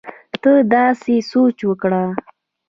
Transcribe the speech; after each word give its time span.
ته 0.41 0.51
داسې 0.73 1.15
سوچ 1.29 1.57
وکړه 1.69 2.03